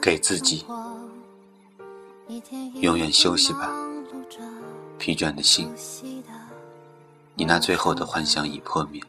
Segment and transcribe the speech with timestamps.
[0.00, 0.64] 给自己
[2.80, 3.70] 永远休息吧，
[4.98, 5.72] 疲倦的心。
[7.34, 9.02] 你那最后的幻想已破灭。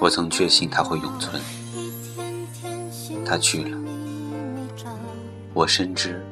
[0.00, 1.40] 我曾确信它会永存，
[3.24, 3.78] 它去了。
[5.54, 6.24] 我深知，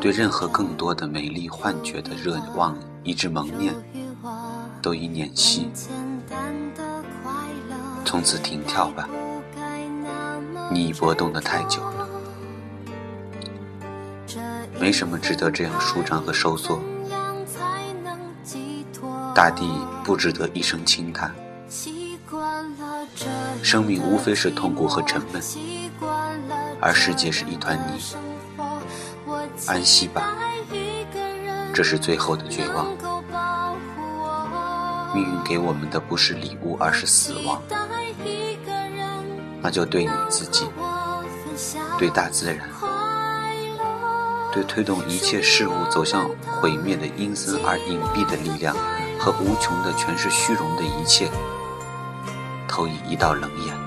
[0.00, 3.74] 对任何更多的美丽幻觉的热望以致蒙念，
[4.80, 5.66] 都已碾熄。
[8.04, 9.08] 从此停跳吧，
[10.70, 12.08] 你已波动的太久了。
[14.78, 16.80] 没什么值得这样舒张和收缩。
[19.34, 21.34] 大地不值得一声轻叹。
[23.62, 25.42] 生命无非是痛苦和沉闷，
[26.80, 28.00] 而世界是一团泥。
[29.66, 30.32] 安息吧，
[31.74, 32.86] 这是最后的绝望。
[35.14, 37.60] 命运给我们的不是礼物，而是死亡。
[39.62, 40.66] 那就对你自己，
[41.98, 42.58] 对大自然，
[44.52, 46.28] 对推动一切事物走向
[46.60, 48.74] 毁灭的阴森而隐蔽的力量
[49.18, 51.30] 和无穷的全是虚荣的一切。
[52.66, 53.79] 投以一道冷眼。